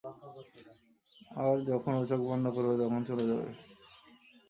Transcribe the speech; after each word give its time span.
আর 1.37 1.55
যখন 1.69 1.93
ও 1.95 2.03
চোখ 2.09 2.21
বন্ধ 2.29 2.45
করবে, 2.55 2.73
তখন 2.81 3.01
চলে 3.09 3.23
যাবে। 3.29 3.47